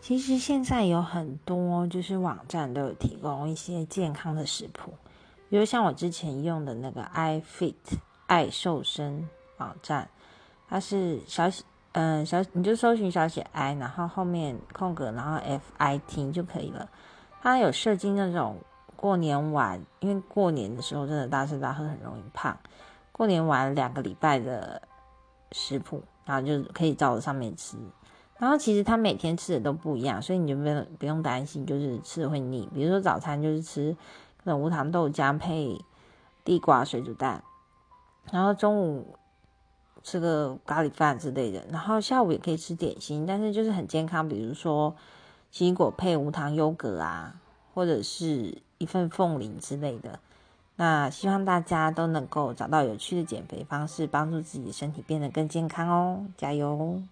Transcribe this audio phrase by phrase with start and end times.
[0.00, 4.92] 其实现在有很多就是网站都有提供一些健康的食谱，
[5.48, 7.74] 比如像我之前用的那个 iFit
[8.26, 9.28] 爱瘦身
[9.58, 10.08] 网站，
[10.68, 16.88] 它是小写嗯小你就搜寻小写 i，然后后面空格，然后 f i t 就可以了。
[17.42, 18.56] 它有设计那种
[18.96, 22.58] 过年晚，因为过年的时候真的大吃大喝很容易胖，
[23.12, 24.80] 过年晚两个礼拜的
[25.52, 27.76] 食谱，然后就可以照着上面吃。
[28.40, 32.66] 然后其实他每天吃的都不一样，所以你就不用不用担心，就是吃的会腻。
[32.74, 33.94] 比如说早餐就是吃
[34.44, 35.78] 那种无糖豆浆配
[36.42, 37.44] 地瓜水煮蛋，
[38.32, 39.14] 然后中午
[40.02, 44.96] 吃个咖喱饭之类的，然后下午也可以吃点心，但是就是很健康，比如说
[45.50, 47.34] 奇异果配无糖优格啊，
[47.74, 50.18] 或者是一份凤梨之类的。
[50.76, 57.02] 那希望大家都能够找到有趣的减肥方式，帮助自己身体变得更健康哦，加油！